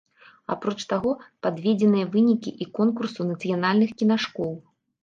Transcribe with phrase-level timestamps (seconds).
[0.55, 1.11] Апроч таго,
[1.47, 4.53] падведзеныя вынікі і конкурсу нацыянальных кінашкол.